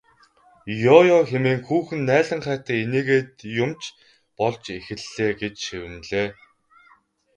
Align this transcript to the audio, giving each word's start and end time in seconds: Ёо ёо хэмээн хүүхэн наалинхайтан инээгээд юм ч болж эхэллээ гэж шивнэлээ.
Ёо 0.95 0.99
ёо 1.15 1.21
хэмээн 1.31 1.59
хүүхэн 1.67 2.01
наалинхайтан 2.09 2.77
инээгээд 2.83 3.31
юм 3.63 3.71
ч 3.81 3.83
болж 4.37 4.63
эхэллээ 4.77 5.29
гэж 5.41 5.55
шивнэлээ. 5.65 6.27